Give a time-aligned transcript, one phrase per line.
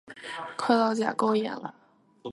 [0.57, 1.75] 磕到甲沟炎了！